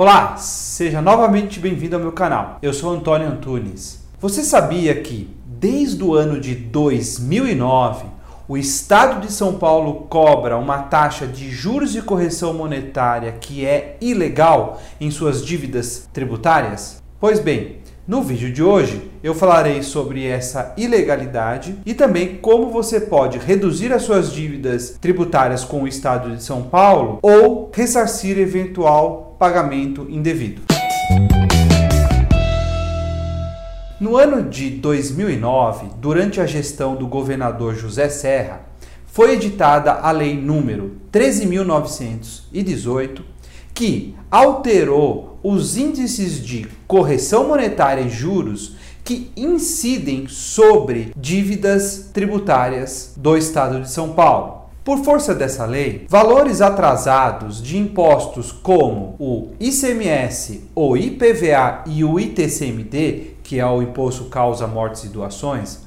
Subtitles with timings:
[0.00, 2.60] Olá, seja novamente bem-vindo ao meu canal.
[2.62, 4.00] Eu sou Antônio Antunes.
[4.20, 8.06] Você sabia que desde o ano de 2009
[8.46, 13.96] o Estado de São Paulo cobra uma taxa de juros e correção monetária que é
[14.00, 17.02] ilegal em suas dívidas tributárias?
[17.18, 17.78] Pois bem,
[18.08, 23.92] no vídeo de hoje eu falarei sobre essa ilegalidade e também como você pode reduzir
[23.92, 30.62] as suas dívidas tributárias com o Estado de São Paulo ou ressarcir eventual pagamento indevido.
[34.00, 38.62] No ano de 2009, durante a gestão do governador José Serra,
[39.04, 43.20] foi editada a Lei número 13.918,
[43.78, 48.74] que alterou os índices de correção monetária e juros
[49.04, 54.62] que incidem sobre dívidas tributárias do Estado de São Paulo.
[54.82, 62.18] Por força dessa lei, valores atrasados de impostos como o ICMS, o IPVA e o
[62.18, 65.82] ITCMD, que é o imposto causa mortes e doações,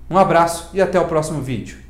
[0.09, 1.86] Um abraço e até o próximo vídeo.